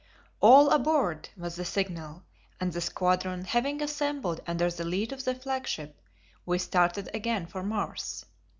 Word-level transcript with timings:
"All 0.39 0.71
aboard!" 0.71 1.29
was 1.37 1.57
the 1.57 1.63
signal, 1.63 2.23
and 2.59 2.73
the 2.73 2.81
squadron 2.81 3.45
having 3.45 3.83
assembled 3.83 4.41
under 4.47 4.71
the 4.71 4.83
lead 4.83 5.11
of 5.13 5.25
the 5.25 5.35
flagship, 5.35 6.01
we 6.43 6.57
started 6.57 7.07
again 7.13 7.45
for 7.45 7.61
Mars. 7.61 8.25